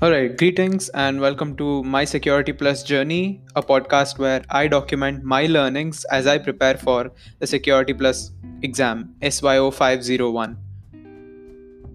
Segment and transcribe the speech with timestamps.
[0.00, 5.24] All right, greetings and welcome to My Security Plus Journey, a podcast where I document
[5.24, 7.10] my learnings as I prepare for
[7.40, 8.30] the Security Plus
[8.62, 10.56] exam SYO 501.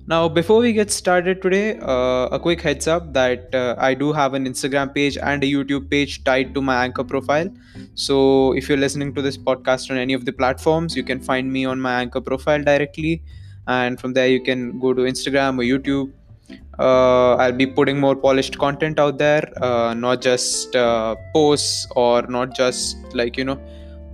[0.05, 4.11] Now, before we get started today, uh, a quick heads up that uh, I do
[4.11, 7.49] have an Instagram page and a YouTube page tied to my Anchor profile.
[7.95, 11.53] So, if you're listening to this podcast on any of the platforms, you can find
[11.53, 13.23] me on my Anchor profile directly.
[13.65, 16.11] And from there, you can go to Instagram or YouTube
[16.79, 22.23] uh, I'll be putting more polished content out there, uh, not just uh, posts or
[22.23, 23.59] not just like you know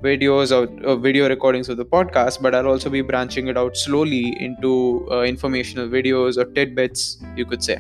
[0.02, 3.75] videos or, or, video recordings of the podcast, but I'll also be branching it out
[3.75, 7.79] slowly into uh, informational videos or tidbits, you could say.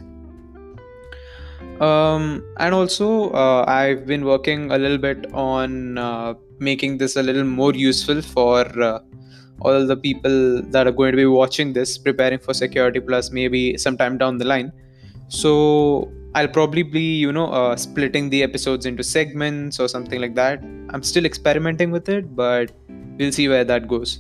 [1.79, 7.23] Um, and also, uh, I've been working a little bit on uh, making this a
[7.23, 8.65] little more useful for
[9.61, 13.77] all the people that are going to be watching this preparing for security plus maybe
[13.77, 14.71] sometime down the line.
[15.27, 20.35] So i'll probably be you know uh, splitting the episodes into segments or something like
[20.35, 20.61] that.
[20.89, 22.71] I'm still experimenting with it but
[23.17, 24.19] we'll see where that goes.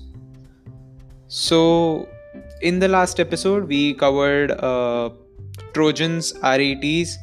[1.27, 2.07] So
[2.61, 5.09] in the last episode we covered uh,
[5.73, 7.17] trojans rats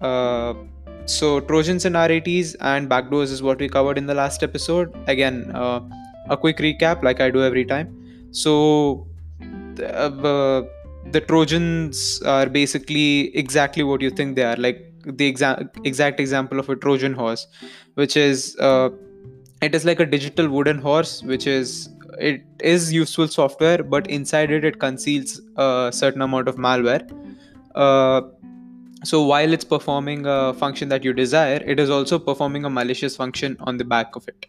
[0.00, 0.54] uh,
[1.06, 4.94] so trojans and rats and backdoors is what we covered in the last episode.
[5.06, 5.80] Again uh,
[6.28, 7.94] a quick recap like I do every time.
[8.30, 9.06] So,
[9.82, 10.62] uh,
[11.10, 16.58] the Trojans are basically exactly what you think they are, like the exa- exact example
[16.58, 17.46] of a Trojan horse,
[17.94, 18.90] which is uh,
[19.62, 24.50] it is like a digital wooden horse, which is it is useful software, but inside
[24.50, 27.08] it it conceals a certain amount of malware.
[27.74, 28.22] Uh,
[29.04, 33.16] so while it's performing a function that you desire, it is also performing a malicious
[33.16, 34.46] function on the back of it.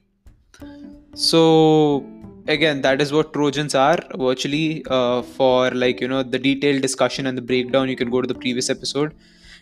[1.14, 2.06] So
[2.48, 4.86] again, that is what Trojans are virtually.
[4.90, 8.28] Uh, for like you know the detailed discussion and the breakdown, you can go to
[8.28, 9.14] the previous episode.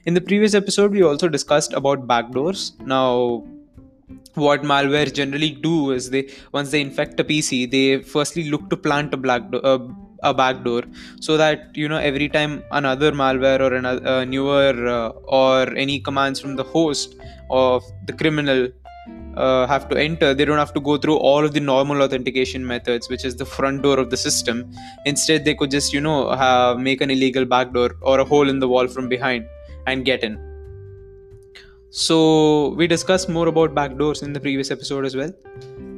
[0.06, 2.80] In the previous episode, we also discussed about backdoors.
[2.86, 3.44] Now,
[4.35, 8.78] what malware generally do is they once they infect a PC, they firstly look to
[8.78, 9.79] plant a black do- uh,
[10.24, 10.84] a backdoor
[11.19, 16.00] so that you know every time another malware or another uh, newer uh, or any
[16.00, 17.16] commands from the host
[17.50, 18.68] of the criminal
[19.35, 22.66] uh, have to enter, they don't have to go through all of the normal authentication
[22.66, 24.69] methods, which is the front door of the system.
[25.06, 28.67] Instead, they could just, you know, make an illegal backdoor or a hole in the
[28.67, 29.46] wall from behind
[29.85, 30.40] and get in.
[31.90, 35.31] So, we discussed more about backdoors in the previous episode as well.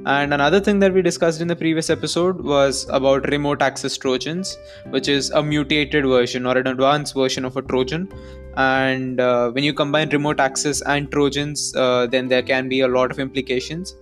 [0.05, 4.57] And another thing that we discussed in the previous episode was about remote access Trojans,
[4.89, 8.11] which is a mutated version or an advanced version of a Trojan.
[8.55, 12.87] And uh, when you combine remote access and trojans uh, then there can be a
[12.87, 13.95] lot of implications.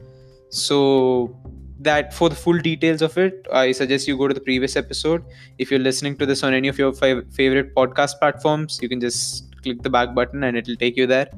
[0.50, 1.36] So
[1.80, 5.24] that for the full details of it i suggest you go to the previous episode.
[5.58, 9.56] If you're listening to this on any of your favorite podcast platforms you can just
[9.64, 11.30] click the back button and it'll take you there.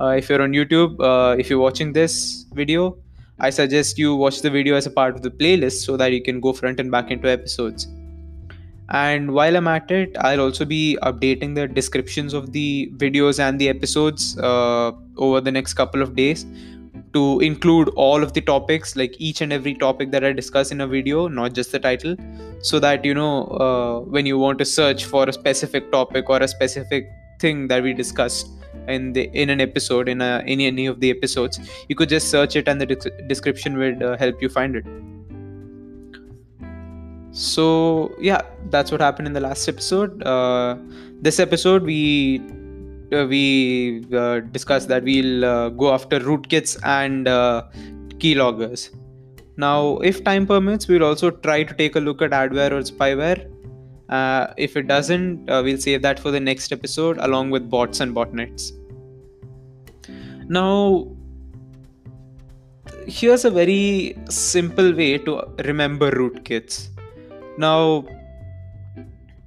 [0.00, 2.96] Uh, if you're on youtube uh, if you're watching this video
[3.40, 6.22] i suggest you watch the video as a part of the playlist so that you
[6.22, 7.88] can go front and back into episodes.
[8.92, 13.60] And while i'm at it i'll also be updating the descriptions of the videos and
[13.60, 16.44] the episodes uh, over the next couple of days
[17.12, 20.80] to include all of the topics like each and every topic that i discuss in
[20.80, 22.16] a video not just the title
[22.62, 26.38] so that you know uh, when you want to search for a specific topic or
[26.42, 27.08] a specific
[27.40, 28.50] thing that we discussed
[28.90, 32.30] in the in an episode in a in any of the episodes you could just
[32.30, 34.84] search it and the de- description would uh, help you find it.
[37.32, 40.22] So yeah that's what happened in the last episode.
[40.22, 40.76] Uh,
[41.20, 42.40] this episode we
[43.12, 47.62] uh, we uh, discussed that we'll uh, go after rootkits and uh,
[48.18, 48.90] keyloggers.
[49.56, 53.48] Now if time permits we'll also try to take a look at adware or spyware.
[54.08, 58.12] Uh, if it doesn't we'll save that for the next episode along with bots and
[58.12, 58.72] botnets
[60.58, 61.06] now
[63.06, 66.90] here's a very simple way to remember rootkits
[67.60, 68.06] now,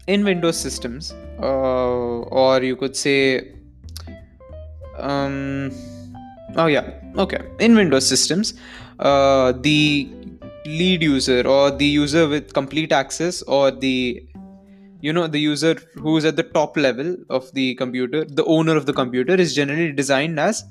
[0.05, 3.53] in Windows systems, uh, or you could say,
[4.97, 5.71] um,
[6.55, 8.53] oh yeah, okay, in Windows systems,
[8.99, 10.11] uh, the
[10.65, 14.25] lead user or the user with complete access or the
[15.01, 18.85] you know the user who's at the top level of the computer the owner of
[18.85, 20.63] the computer is generally designed as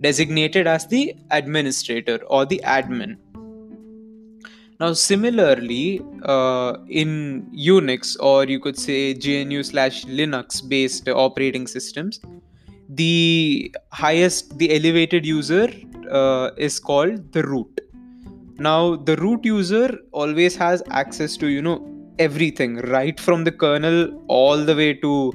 [0.00, 3.16] designated as the administrator or the admin
[4.80, 12.20] now, similarly, uh, in Unix or you could say GNU slash Linux based operating systems,
[12.88, 15.68] the highest, the elevated user
[16.08, 17.80] uh, is called the root.
[18.60, 21.84] Now, the root user always has access to, you know,
[22.20, 25.32] everything right from the kernel all the way to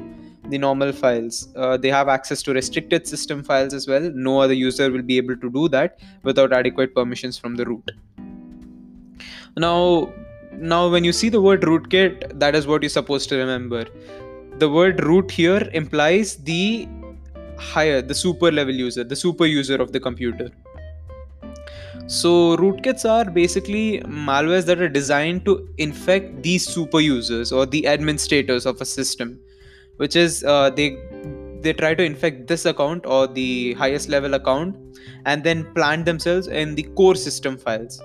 [0.50, 1.48] the normal files.
[1.56, 4.12] Uh, they have access to restricted system files as well.
[4.14, 7.92] No other user will be able to do that without adequate permissions from the root.
[9.58, 10.12] Now,
[10.54, 13.86] now when you see the word rootkit, that is what you're supposed to remember.
[14.58, 16.88] The word root here implies the
[17.58, 20.50] higher, the super level user, the super user of the computer.
[22.08, 27.88] So rootkits are basically malwares that are designed to infect these super users or the
[27.88, 29.40] administrators of a system,
[29.98, 30.98] which is uh, they
[31.62, 34.76] they try to infect this account or the highest level account
[35.26, 38.02] and then plant themselves in the core system files,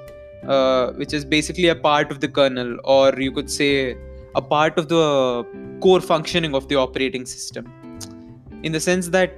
[0.46, 3.96] uh, which is basically a part of the kernel or you could say
[4.36, 5.44] a part of the
[5.80, 7.72] core functioning of the operating system.
[8.62, 9.32] In the sense that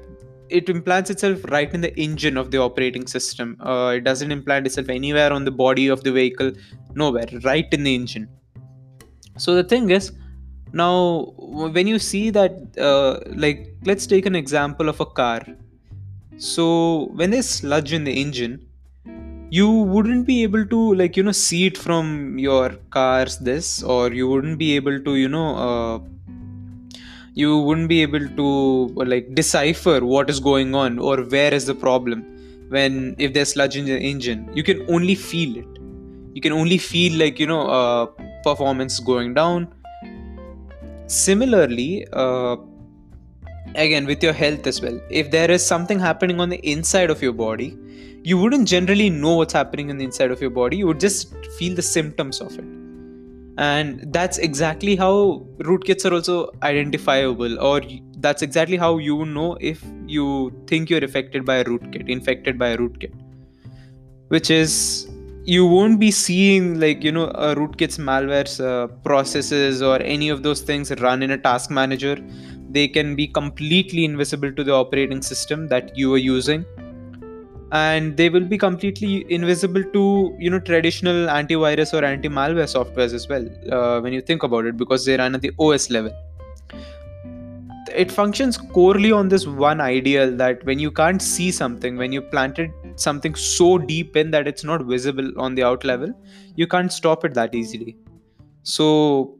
[0.50, 3.56] it implants itself right in the engine of the operating system.
[3.60, 6.52] Uh, it doesn't implant itself anywhere on the body of the vehicle,
[6.94, 8.28] nowhere, right in the engine.
[9.38, 10.12] So the thing is,
[10.72, 15.42] now when you see that, uh, like, let's take an example of a car.
[16.38, 18.66] So when there's sludge in the engine,
[19.50, 24.12] you wouldn't be able to like you know see it from your car's this or
[24.12, 25.98] you wouldn't be able to you know uh,
[27.34, 28.46] you wouldn't be able to
[29.04, 32.22] like decipher what is going on or where is the problem
[32.68, 35.80] when if there's sludge in the engine you can only feel it
[36.32, 38.06] you can only feel like you know uh,
[38.44, 39.68] performance going down
[41.10, 42.56] similarly uh,
[43.74, 47.22] again with your health as well if there is something happening on the inside of
[47.26, 47.70] your body
[48.22, 50.76] you wouldn't generally know what's happening in the inside of your body.
[50.76, 52.64] You would just feel the symptoms of it.
[53.58, 57.82] And that's exactly how rootkits are also identifiable or
[58.18, 62.68] that's exactly how you know if you think you're affected by a rootkit infected by
[62.68, 63.12] a rootkit
[64.28, 65.09] which is
[65.50, 67.26] you won't be seeing like you know
[67.58, 72.16] rootkit's malware's uh, processes or any of those things run in a task manager.
[72.70, 76.64] They can be completely invisible to the operating system that you are using.
[77.72, 83.28] And they will be completely invisible to you know traditional antivirus or anti-malware softwares as
[83.28, 86.12] well uh, when you think about it because they run at the os level
[87.94, 92.22] it functions corely on this one ideal that when you can't see something when you
[92.22, 96.12] planted something so deep in that it's not visible on the out level
[96.56, 97.96] you can't stop it that easily
[98.62, 99.36] so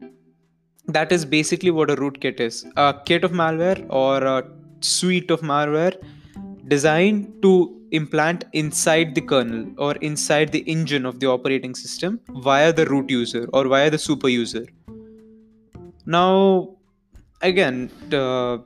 [0.87, 4.43] that is basically what a rootkit is a kit of malware or a
[4.79, 5.95] suite of malware
[6.67, 7.53] designed to
[7.91, 13.09] implant inside the kernel or inside the engine of the operating system via the root
[13.09, 14.65] user or via the super user.
[16.05, 16.77] Now,
[17.41, 18.57] again, uh,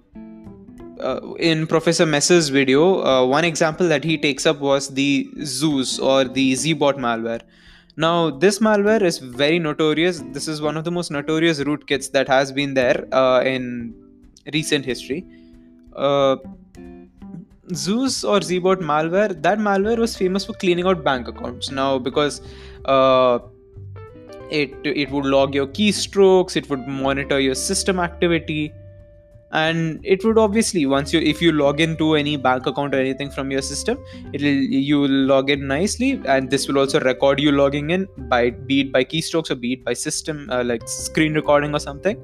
[1.39, 6.25] in Professor Messer's video, uh, one example that he takes up was the Zeus or
[6.25, 7.41] the Zbot malware.
[7.97, 10.21] Now, this malware is very notorious.
[10.31, 13.93] This is one of the most notorious rootkits that has been there uh, in
[14.53, 15.25] recent history.
[15.95, 16.37] Uh,
[17.73, 21.71] Zeus or Zbot malware, that malware was famous for cleaning out bank accounts.
[21.71, 22.41] Now, because
[22.85, 23.39] uh,
[24.49, 28.73] it it would log your keystrokes, it would monitor your system activity,
[29.51, 33.29] and it would obviously once you if you log into any bank account or anything
[33.29, 33.97] from your system,
[34.33, 38.49] it'll you will log in nicely, and this will also record you logging in by
[38.49, 42.21] be it by keystrokes or be it by system uh, like screen recording or something.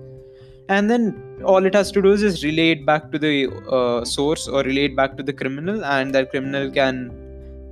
[0.70, 4.06] And then all it has to do is just relay it back to the uh,
[4.06, 7.12] source or relay it back to the criminal and that criminal can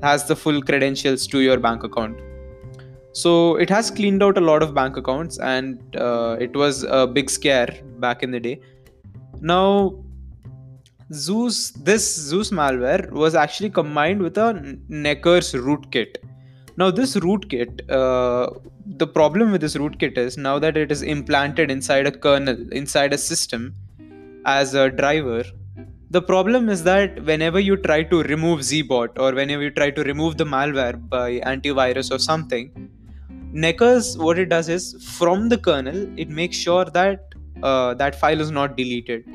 [0.01, 2.18] has the full credentials to your bank account
[3.22, 3.32] so
[3.64, 7.30] it has cleaned out a lot of bank accounts and uh, it was a big
[7.30, 7.74] scare
[8.06, 8.60] back in the day.
[9.42, 10.04] Now
[11.12, 14.50] zeus this zeus malware was actually combined with a
[15.06, 16.18] Necurs rootkit
[16.80, 18.50] now this rootkit uh,
[19.02, 23.12] the problem with this rootkit is now that it is implanted inside a kernel, inside
[23.14, 23.76] a system
[24.46, 25.44] as a driver,
[26.10, 30.04] the problem is that whenever you try to remove Zbot or whenever you try to
[30.04, 32.90] remove the malware by antivirus or something,
[33.53, 38.39] Necurs, what it does is from the kernel, it makes sure that uh, that file
[38.39, 39.25] is not deleted.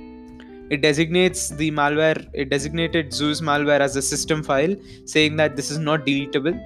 [0.70, 5.70] It designates the malware, it designated Zeus malware as a system file, saying that this
[5.70, 6.58] is not deletable.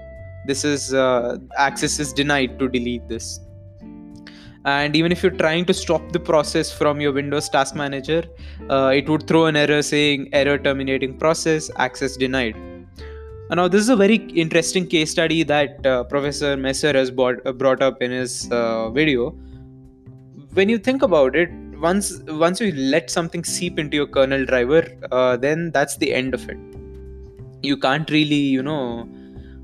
[0.47, 3.41] This is uh, access is denied to delete this.
[4.65, 8.25] And even if you're trying to stop the process from your windows task manager
[8.69, 12.57] uh, it would throw an error saying error terminating process access denied
[13.55, 17.53] now this is a very interesting case study that uh, professor messer has brought, uh,
[17.53, 19.31] brought up in his uh, video.
[20.53, 21.51] When you think about it
[21.81, 26.35] once once you let something seep into your kernel driver uh, then that's the end
[26.35, 26.59] of it.
[27.63, 29.09] You can't really you know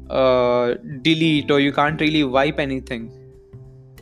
[0.09, 3.13] uh, delete or you can't really wipe anything.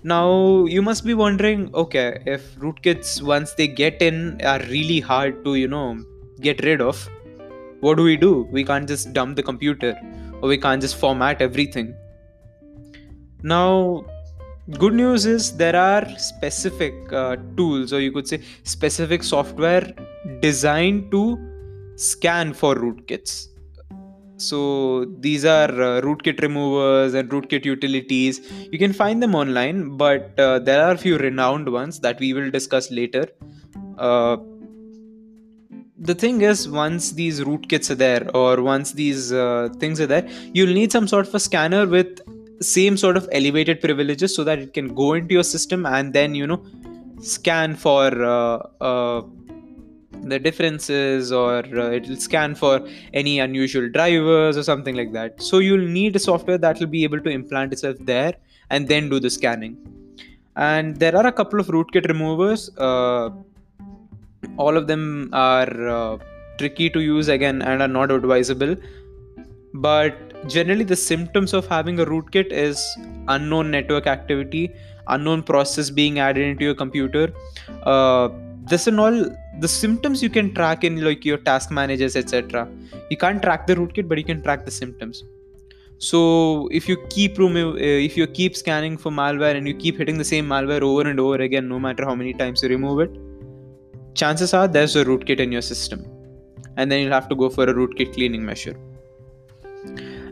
[0.05, 5.45] Now you must be wondering okay if rootkits once they get in are really hard
[5.45, 6.05] to you know
[6.41, 7.09] get rid of
[7.83, 8.49] what do we do?
[8.53, 9.99] We can't just dump the computer
[10.41, 11.95] or we can't just format everything.
[13.43, 14.05] Now
[14.79, 19.93] good news is there are specific uh, tools or you could say specific software
[20.41, 21.39] designed to
[21.97, 23.49] scan for rootkits.
[24.37, 28.41] So these are uh, rootkit removers and rootkit utilities.
[28.71, 32.33] You can find them online but uh, there are a few renowned ones that we
[32.33, 33.27] will discuss later.
[33.99, 34.37] Uh,
[36.09, 40.29] the thing is once these rootkits are there or once these uh, things are there
[40.53, 42.21] you'll need some sort of a scanner with
[42.61, 46.35] same sort of elevated privileges so that it can go into your system and then
[46.35, 46.61] you know
[47.21, 49.23] scan for uh, uh,
[50.25, 55.41] the differences or uh, it'll scan for any unusual drivers or something like that.
[55.43, 58.35] So you'll need a software that will be able to implant itself there
[58.71, 59.77] and then do the scanning.
[60.57, 63.31] And there are a couple of rootkit removers uh,
[64.57, 66.19] all of them are uh,
[66.59, 68.77] tricky to use again and are not advisable.
[69.75, 72.81] But generally the symptoms of having a rootkit is
[73.29, 74.73] unknown network activity
[75.09, 77.33] unknown process being added into your computer.
[77.83, 78.29] Uh,
[78.65, 79.27] this and all
[79.61, 82.69] the symptoms you can track in like your task managers etc
[83.11, 85.25] you can't track the rootkit but you can track the symptoms.
[85.99, 89.99] So if you keep remo- uh, if you keep scanning for malware and you keep
[89.99, 93.01] hitting the same malware over and over again no matter how many times you remove
[93.01, 93.11] it
[94.14, 96.04] chances are there's a rootkit in your system
[96.76, 98.76] and then you'll have to go for a rootkit cleaning measure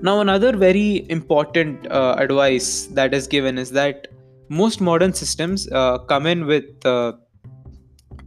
[0.02, 4.08] now another very important uh, advice that is given is that
[4.49, 7.12] most modern systems uh, come in with uh,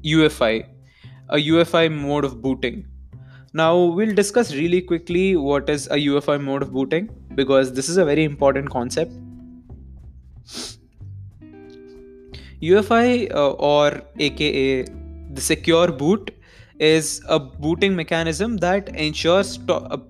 [0.03, 0.65] UEFI,
[1.29, 2.85] a UEFI mode of booting.
[3.53, 7.97] Now, we'll discuss really quickly what is a UEFI mode of booting because this is
[7.97, 9.11] a very important concept.
[12.61, 14.85] UEFI uh, or aka
[15.33, 16.31] the secure boot
[16.79, 20.01] is a booting mechanism that ensures to-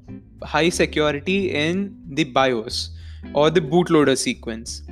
[0.44, 2.92] high security in the BIOS
[3.34, 4.84] or the bootloader sequence.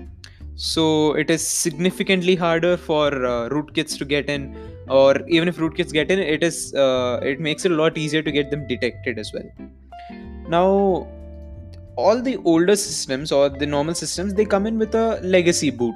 [0.56, 4.56] So it is significantly harder for uh, rootkits to get in,
[4.88, 8.22] or even if rootkits get in, it is uh, it makes it a lot easier
[8.22, 9.50] to get them detected as well.
[10.48, 11.08] Now,
[11.96, 15.96] all the older systems or the normal systems they come in with a legacy boot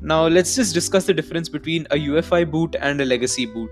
[0.00, 3.70] now let's just discuss the difference between a UEFI boot and a legacy boot.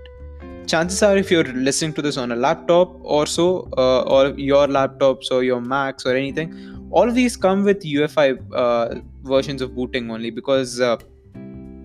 [0.67, 4.67] Chances are, if you're listening to this on a laptop or so, uh, or your
[4.67, 9.75] laptops or your Macs or anything, all of these come with UEFI uh, versions of
[9.75, 10.97] booting only because uh,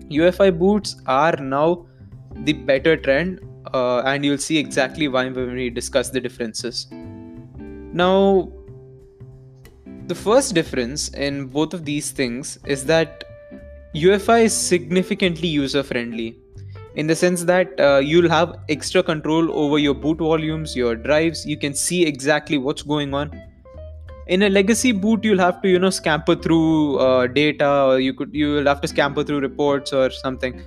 [0.09, 1.85] boots are now
[2.43, 3.39] the better trend,
[3.73, 6.87] uh, and you'll see exactly why when we discuss the differences.
[6.91, 8.51] Now,
[10.07, 13.23] the first difference in both of these things is that
[13.95, 16.35] UEFI is significantly user friendly
[16.95, 21.45] in the sense that uh, you'll have extra control over your boot volumes, your drives,
[21.45, 23.31] you can see exactly what's going on.
[24.27, 28.13] In a legacy boot, you'll have to, you know, scamper through uh, data, or you
[28.13, 30.61] could you will have to scamper through reports or something.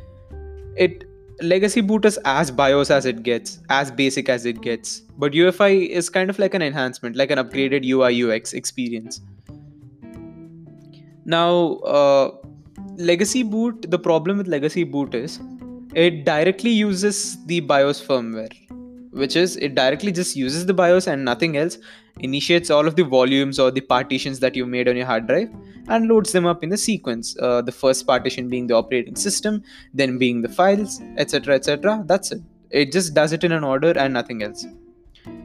[0.76, 1.04] It
[1.40, 5.00] legacy boot is as BIOS as it gets, as basic as it gets.
[5.16, 9.20] But UEFI is kind of like an enhancement, like an upgraded UI UX experience.
[11.24, 12.30] Now, uh,
[12.98, 15.40] legacy boot the problem with legacy boot is
[15.94, 18.54] it directly uses the bios firmware
[19.10, 21.78] which is it directly just uses the bios and nothing else
[22.20, 25.48] initiates all of the volumes or the partitions that you made on your hard drive
[25.88, 29.62] and loads them up in the sequence uh, the first partition being the operating system
[29.92, 32.42] then being the files etc etc that's it.
[32.70, 34.66] It just does it in an order and nothing else.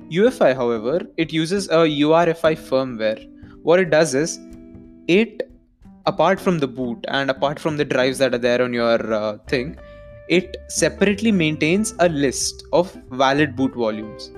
[0.10, 3.30] Uefi however it uses a UEFI firmware.
[3.62, 4.40] What it does is
[5.08, 5.51] it
[6.06, 9.38] apart from the boot and apart from the drives that are there on your uh,
[9.48, 9.78] thing,
[10.30, 14.32] it separately maintains a list of valid boot volumes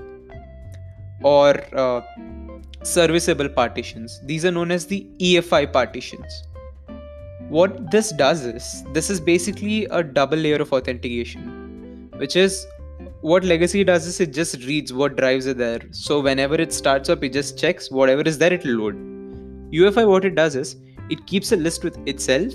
[1.22, 2.00] or uh,
[2.82, 4.20] serviceable partitions.
[4.24, 6.42] These are known as the EFI partitions.
[7.48, 12.66] What this does is, this is basically a double layer of authentication, which is
[13.20, 15.80] what legacy does is it just reads what drives are there.
[15.92, 18.96] So whenever it starts up, it just checks whatever is there, it'll load.
[19.72, 20.76] UEFI, what it does is
[21.10, 22.52] it keeps a list with itself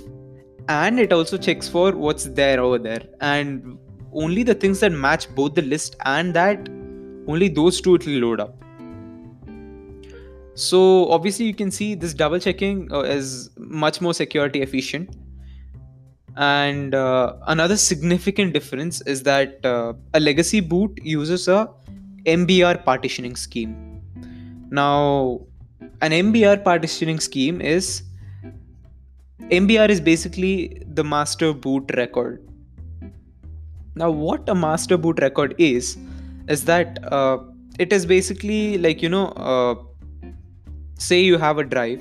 [0.68, 3.02] and it also checks for what's there over there.
[3.22, 3.78] And
[4.14, 6.70] only the things that match both the list and that
[7.28, 8.56] only those two it will load up.
[10.56, 15.16] So obviously you can see this double checking uh, is much more security efficient.
[16.36, 21.70] And uh, another significant difference is that uh, a legacy boot uses a
[22.26, 24.02] mbr partitioning scheme.
[24.70, 25.42] Now
[26.02, 28.04] an mbr partitioning scheme is
[29.52, 32.48] MBR is basically the master boot record.
[33.96, 35.98] Now, what a master boot record is,
[36.48, 37.40] is that uh,
[37.80, 39.74] it is basically like, you know, uh,
[41.00, 42.00] say you have a drive,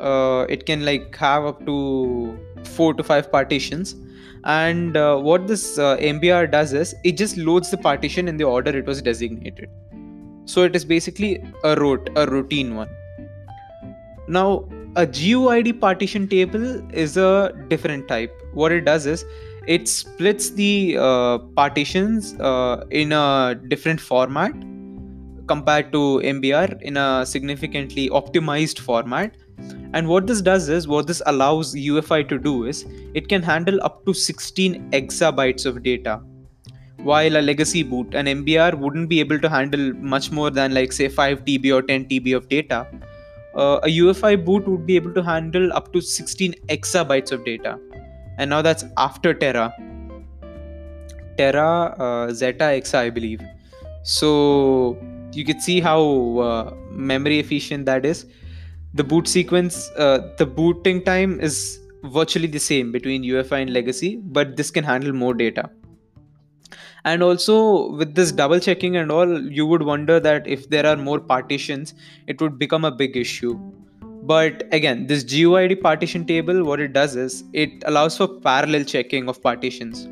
[0.00, 3.96] uh, it can like have up to four to five partitions.
[4.44, 8.44] And uh, what this uh, MBR does is it just loads the partition in the
[8.44, 9.70] order it was designated.
[10.44, 12.90] So it is basically a rote, a routine one.
[14.28, 18.32] Now, a GUID partition table is a different type.
[18.52, 19.24] What it does is
[19.66, 24.52] it splits the uh, partitions uh, in a different format
[25.46, 29.36] compared to MBR in a significantly optimized format.
[29.94, 32.84] And what this does is, what this allows UEFI to do is,
[33.14, 36.20] it can handle up to 16 exabytes of data.
[36.98, 40.92] While a legacy boot, an MBR wouldn't be able to handle much more than, like,
[40.92, 42.86] say, 5 TB or 10 TB of data
[43.54, 47.78] uh, a UEFI boot would be able to handle up to 16 exabytes of data.
[48.38, 49.72] And now that's after Tera.
[51.36, 53.40] Tera uh, Zetta Exa, I believe.
[54.02, 54.98] So
[55.32, 58.26] you can see how uh, memory efficient that is.
[58.94, 64.16] The boot sequence, uh, the booting time is virtually the same between UEFI and legacy,
[64.16, 65.70] but this can handle more data
[67.04, 70.96] and also with this double checking and all you would wonder that if there are
[70.96, 71.94] more partitions
[72.26, 73.58] it would become a big issue.
[74.24, 79.28] But again this GUID partition table what it does is it allows for parallel checking
[79.28, 80.08] of partitions.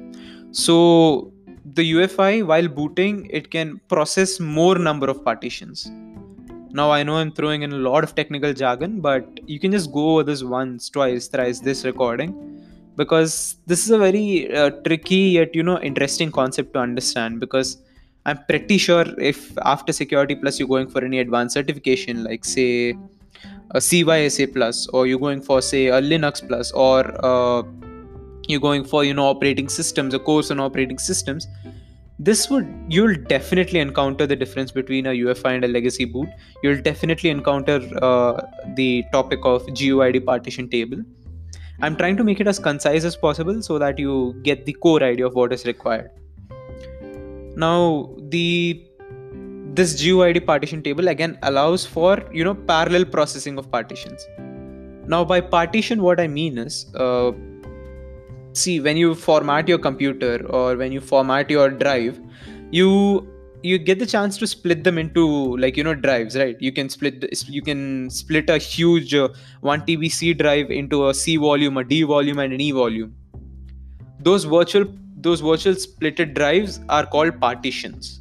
[0.53, 1.33] So
[1.65, 5.91] the UEFI while booting it can process more number of partitions.
[6.73, 9.93] Now i know i'm throwing in a lot of technical jargon but you can just
[9.93, 12.60] go over this once twice thrice this recording
[13.03, 14.27] because this is a very
[14.63, 17.79] uh, tricky yet you know interesting concept to understand because
[18.27, 19.39] i'm pretty sure if
[19.75, 22.71] after security plus you're going for any advanced certification like say
[23.79, 27.63] a CySA plus or you're going for say a linux plus or uh,
[28.49, 31.47] you're going for you know operating systems a course on operating systems
[32.29, 36.29] this would you'll definitely encounter the difference between a UEFI and a legacy boot.
[36.63, 38.43] You'll definitely encounter uh,
[38.75, 40.99] the topic of GUID partition table
[41.83, 45.03] I'm trying to make it as concise as possible so that you get the core
[45.03, 46.11] idea of what is required.
[47.57, 48.87] Now, the
[49.73, 54.27] this GUID partition table again allows for you know parallel processing of partitions.
[55.07, 57.33] Now, by partition, what I mean is, uh,
[58.53, 62.21] see, when you format your computer or when you format your drive,
[62.71, 63.27] you
[63.63, 66.57] you get the chance to split them into like you know drives right?
[66.61, 69.29] You can split you can split a huge uh,
[69.61, 73.15] 1 tb c drive into a c volume a d volume and an e volume.
[74.21, 78.21] Those virtual those virtual splitted drives are called partitions.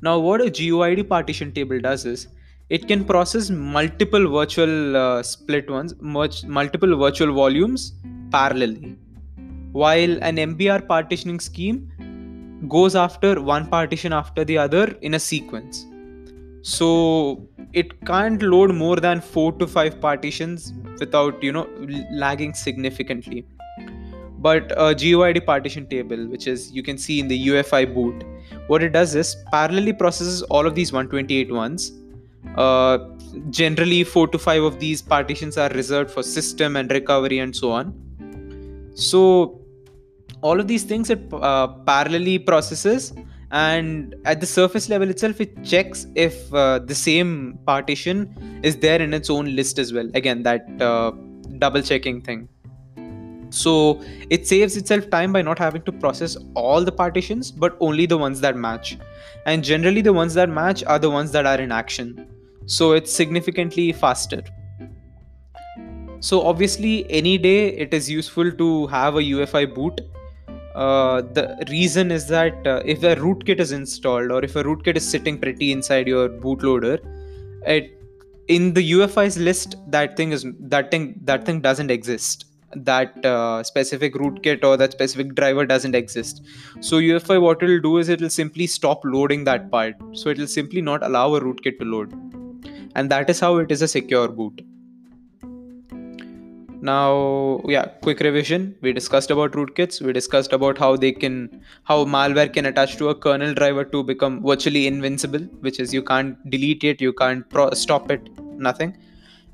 [0.00, 2.28] Now what a guid partition table does is
[2.70, 7.92] it can process multiple virtual uh, split ones much, multiple virtual volumes
[8.30, 8.96] parallelly.
[9.72, 11.91] While an mbr partitioning scheme
[12.68, 15.86] goes after one partition after the other in a sequence.
[16.62, 21.68] So it can't load more than four to five partitions without, you know,
[22.12, 23.44] lagging significantly.
[24.38, 28.24] But a GUID partition table, which is you can see in the UEFI boot,
[28.66, 31.92] what it does is parallelly processes all of these 128 ones.
[32.56, 32.98] Uh,
[33.50, 37.70] generally, four to five of these partitions are reserved for system and recovery and so
[37.70, 37.94] on.
[38.94, 39.61] So
[40.42, 43.12] all of these things it uh, parallelly processes
[43.52, 49.00] and at the surface level itself it checks if uh, the same partition is there
[49.00, 50.08] in its own list as well.
[50.14, 51.12] Again that uh,
[51.58, 52.48] double checking thing.
[53.50, 58.06] So it saves itself time by not having to process all the partitions but only
[58.06, 58.98] the ones that match.
[59.44, 62.26] And generally the ones that match are the ones that are in action.
[62.64, 64.42] So it's significantly faster.
[66.20, 70.00] So obviously any day it is useful to have a UEFI boot
[70.74, 74.96] uh, the reason is that uh, if a rootkit is installed or if a rootkit
[74.96, 76.98] is sitting pretty inside your bootloader,
[77.66, 77.98] it
[78.48, 82.46] in the UEFI's list that thing is that thing that thing doesn't exist.
[82.74, 86.42] That uh, specific rootkit or that specific driver doesn't exist.
[86.80, 89.94] So UEFI what it'll do is it'll simply stop loading that part.
[90.14, 92.12] So it'll simply not allow a rootkit to load,
[92.94, 94.62] and that is how it is a secure boot
[96.82, 98.74] now yeah quick revision.
[98.80, 103.10] We discussed about rootkits we discussed about how they can how malware can attach to
[103.10, 107.48] a kernel driver to become virtually invincible which is you can't delete it you can't
[107.48, 108.96] pro- stop it nothing.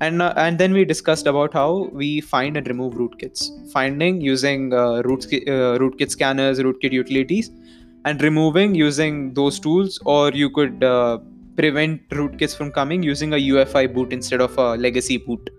[0.01, 4.73] And uh, and then we discussed about how we find and remove rootkits finding using
[4.73, 7.51] uh, root, uh, rootkit scanners rootkit utilities
[8.05, 11.19] and removing using those tools or you could uh,
[11.57, 15.49] prevent rootkits from coming using a uefi boot instead of a legacy boot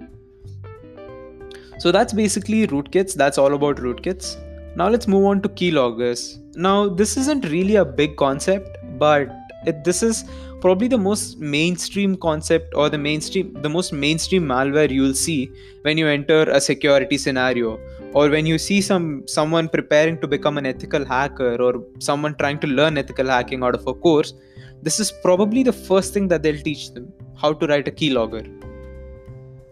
[1.81, 3.15] so that's basically rootkits.
[3.15, 4.37] That's all about rootkits.
[4.77, 6.39] Now let's move on to keyloggers.
[6.55, 9.31] Now this isn't really a big concept but
[9.65, 10.25] it, this is
[10.61, 15.51] probably the most mainstream concept or the mainstream the most mainstream malware you'll see
[15.83, 17.79] when you enter a security scenario
[18.13, 22.59] or when you see some someone preparing to become an ethical hacker or someone trying
[22.59, 24.35] to learn ethical hacking out of a course.
[24.83, 28.45] This is probably the first thing that they'll teach them how to write a keylogger.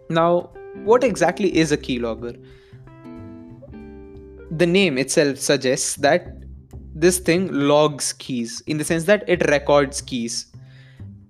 [0.09, 0.51] Now
[0.85, 2.43] what exactly is a keylogger?
[4.51, 6.35] The name itself suggests that
[6.95, 10.47] this thing logs keys in the sense that it records keys.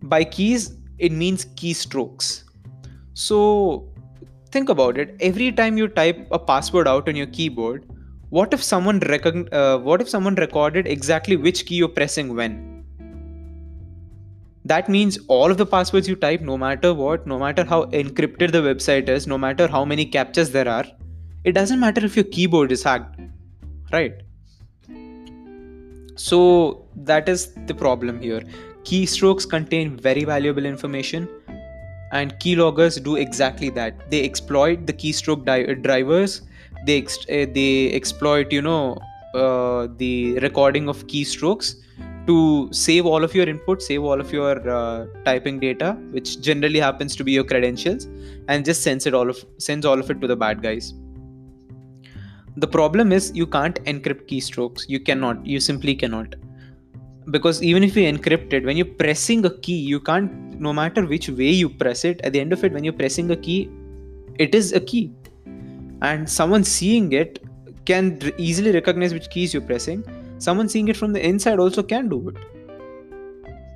[0.03, 2.45] By keys it means keystrokes.
[3.15, 3.93] So
[4.51, 5.17] think about it.
[5.21, 7.85] Every time you type a password out on your keyboard
[8.31, 9.01] what if someone
[9.53, 12.78] uh, what if someone recorded exactly which key you're pressing when
[14.73, 18.53] that means all of the passwords you type no matter what no matter how encrypted
[18.53, 20.85] the website is no matter how many captchas there are
[21.45, 23.19] it doesn't matter if your keyboard is hacked
[23.93, 24.23] right?
[26.17, 28.43] So that is the problem here.
[28.83, 31.29] Keystrokes contain very valuable information
[32.13, 34.11] and keyloggers do exactly that.
[34.11, 36.43] They exploit the keystroke di- drivers.
[36.87, 38.99] They ex- uh, they exploit you know
[39.35, 41.75] uh, the recording of keystrokes
[42.29, 46.79] to save all of your input save all of your uh, typing data which generally
[46.79, 48.07] happens to be your credentials
[48.49, 50.93] and just sends it all of sends all of it to the bad guys.
[52.57, 54.89] The problem is you can't encrypt keystrokes.
[54.89, 55.47] You cannot.
[55.47, 56.35] You simply cannot.
[57.31, 61.07] Because even if you encrypt it when you're pressing a key you can't no matter
[61.07, 63.71] which way you press it at the end of it when you're pressing a key
[64.39, 65.13] it is a key.
[66.03, 67.43] And someone seeing it
[67.87, 70.05] can easily recognize which keys you're pressing
[70.39, 72.37] someone seeing it from the inside also can do it.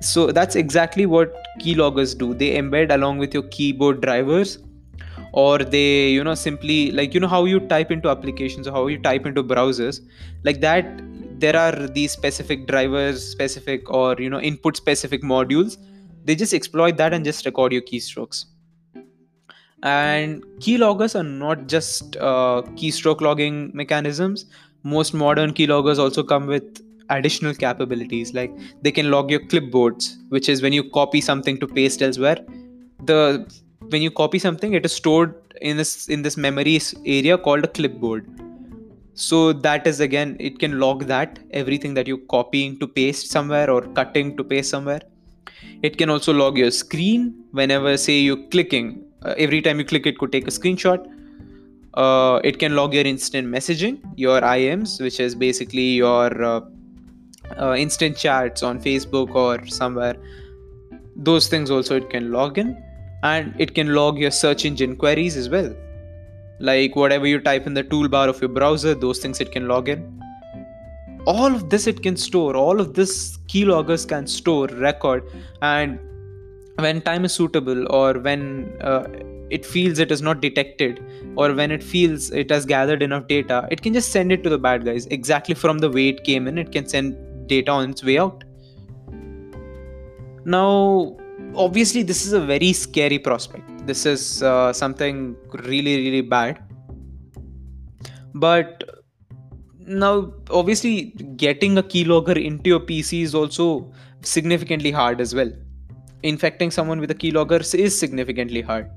[0.03, 2.33] So that's exactly what keyloggers do.
[2.33, 4.59] They embed along with your keyboard drivers
[5.31, 8.87] or they you know simply like you know how you type into applications or how
[8.87, 10.01] you type into browsers?
[10.43, 10.85] Like that
[11.39, 15.77] there are these specific drivers specific or you know input specific modules.
[16.25, 18.45] They just exploit that and just record your keystrokes.
[19.83, 24.45] And keyloggers are not just uh, keystroke logging mechanisms
[24.83, 30.47] most modern keyloggers also come with additional capabilities like they can log your clipboards which
[30.49, 32.37] is when you copy something to paste elsewhere.
[33.03, 33.45] The
[33.89, 37.67] when you copy something it is stored in this in this memory area called a
[37.67, 38.27] clipboard.
[39.13, 43.69] So that is again it can log that everything that you're copying to paste somewhere
[43.69, 45.01] or cutting to paste somewhere.
[45.81, 47.33] It can also log your screen.
[47.51, 51.05] Whenever say you're clicking uh, every time you click it could take a screenshot
[51.93, 56.61] uh, it can log your instant messaging your ims which is basically your uh,
[57.59, 60.15] uh, instant chats on facebook or somewhere.
[61.15, 62.81] Those things also it can log in.
[63.23, 65.73] And it can log your search engine queries as well.
[66.59, 69.89] Like whatever you type in the toolbar of your browser those things it can log
[69.89, 70.21] in.
[71.25, 75.23] All of this it can store all of this keyloggers can store record.
[75.61, 75.99] And
[76.75, 79.07] when time is suitable or when uh,
[79.57, 81.01] it feels it is not detected
[81.35, 84.49] or when it feels it has gathered enough data it can just send it to
[84.53, 86.57] the bad guys exactly from the way it came in.
[86.57, 88.43] It can send data on its way out.
[90.45, 91.17] Now
[91.55, 93.85] obviously this is a very scary prospect.
[93.85, 95.35] This is uh, something
[95.65, 96.63] really really bad.
[98.33, 98.83] But
[99.79, 100.95] now obviously
[101.45, 105.51] getting a keylogger into your pc is also significantly hard as well.
[106.23, 108.89] Infecting someone with a keylogger is significantly hard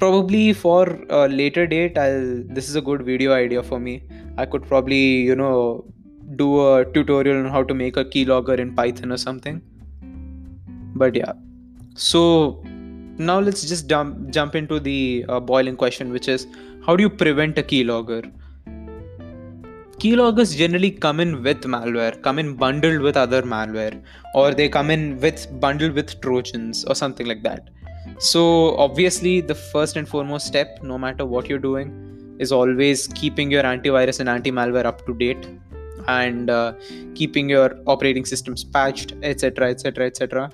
[0.00, 4.02] probably for a later date i'll this is a good video idea for me.
[4.38, 5.84] I could probably you know
[6.36, 9.60] do a tutorial on how to make a keylogger in python or something.
[10.94, 11.32] But yeah.
[11.94, 12.62] So
[13.18, 16.46] now let's just jump jump into the uh, boiling question which is
[16.86, 18.32] how do you prevent a keylogger?
[19.98, 24.02] Keyloggers generally come in with malware come in bundled with other malware
[24.34, 27.68] or they come in with bundled with trojans or something like that
[28.18, 33.50] so obviously the first and foremost step no matter what you're doing is always keeping
[33.50, 35.48] your antivirus and anti-malware up to date
[36.08, 36.72] and uh,
[37.14, 40.50] keeping your operating systems patched etc etc etc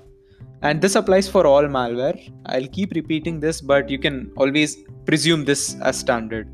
[0.61, 2.31] and this applies for all malware.
[2.47, 6.49] I'll keep repeating this but you can always presume this as standard.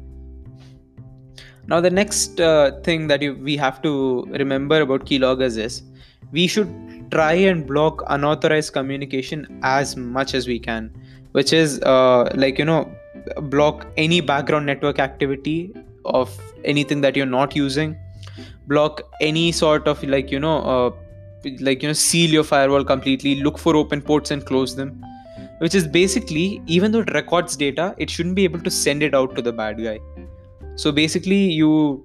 [1.67, 5.83] Now the next uh, thing that you, we have to remember about keyloggers is
[6.31, 6.67] we should
[7.13, 10.91] try and block unauthorized communication as much as we can
[11.31, 12.81] which is uh, like you know
[13.55, 15.73] block any background network activity
[16.05, 17.95] of anything that you're not using
[18.67, 20.91] block any sort of like you know uh,
[21.59, 24.93] like you know seal your firewall completely look for open ports and close them
[25.63, 29.13] which is basically even though it records data, it shouldn't be able to send it
[29.13, 29.99] out to the bad guy.
[30.75, 32.03] So basically, you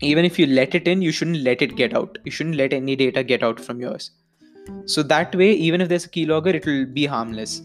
[0.00, 2.18] even if you let it in, you shouldn't let it get out.
[2.24, 4.10] You shouldn't let any data get out from yours.
[4.84, 7.62] So that way, even if there's a keylogger, it will be harmless.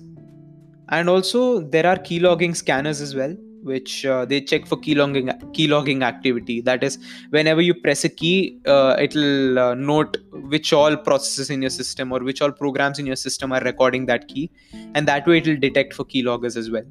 [0.90, 6.04] And also, there are keylogging scanners as well, which uh, they check for keylogging keylogging
[6.04, 6.62] activity.
[6.62, 6.98] That is,
[7.30, 12.12] whenever you press a key, uh, it'll uh, note which all processes in your system
[12.12, 14.52] or which all programs in your system are recording that key,
[14.94, 16.86] and that way it'll detect for keyloggers as well.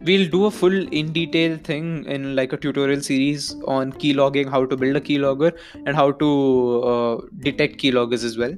[0.00, 4.66] We'll do a full in detail thing in like a tutorial series on keylogging how
[4.66, 5.56] to build a keylogger
[5.86, 8.54] and how to uh, detect keyloggers as well.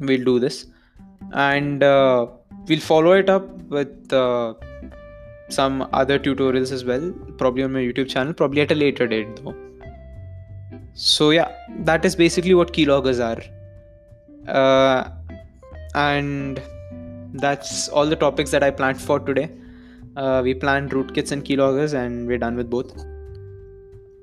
[0.00, 0.66] We'll do this.
[1.32, 2.26] And uh,
[2.68, 4.52] we'll follow it up with uh,
[5.48, 9.40] some other tutorials as well probably on my youtube channel probably at a later date
[9.42, 9.56] though.
[10.92, 11.50] So yeah
[11.84, 13.42] that is basically what keyloggers are.
[14.46, 15.08] Uh,
[15.94, 16.60] and
[17.32, 19.50] that's all the topics that i planned for today
[20.16, 22.92] uh, we planned rootkits and keyloggers and we're done with both.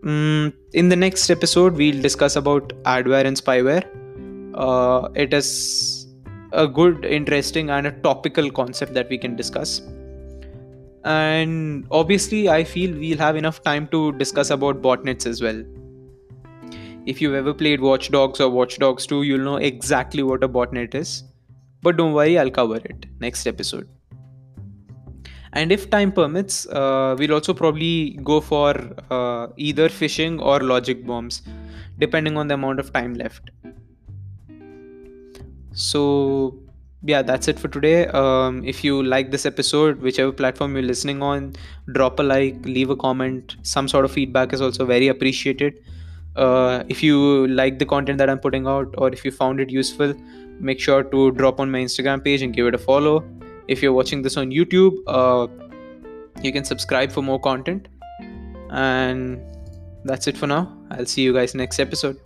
[0.03, 3.85] Mm, in the next episode we'll discuss about adware and spyware.
[4.55, 6.07] Uh, it is
[6.51, 9.81] a good interesting and a topical concept that we can discuss.
[11.05, 15.63] And obviously i feel we'll have enough time to discuss about botnets as well.
[17.05, 20.49] If you've ever played watch dogs or watch dogs 2 you'll know exactly what a
[20.49, 21.23] botnet is.
[21.81, 23.87] But don't worry i'll cover it next episode
[25.53, 28.73] and if time permits uh, we'll also probably go for
[29.09, 31.41] uh, either phishing or logic bombs
[31.97, 33.51] depending on the amount of time left.
[35.73, 36.55] So
[37.03, 38.07] yeah that's it for today.
[38.07, 41.53] Um, if you like this episode whichever platform you're listening on
[41.93, 43.55] drop a like leave a comment.
[43.63, 45.83] Some sort of feedback is also very appreciated.
[46.35, 49.69] Uh, if you like the content that i'm putting out or if you found it
[49.69, 50.13] useful
[50.59, 53.25] make sure to drop on my instagram page and give it a follow
[53.75, 55.47] if you're watching this on youtube uh,
[56.43, 57.87] you can subscribe for more content.
[58.69, 59.41] And
[60.05, 60.75] that's it for now.
[60.91, 62.19] I'll see you guys next episode